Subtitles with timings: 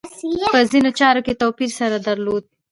[0.53, 2.43] په ځینو چارو کې توپیر سره درلود.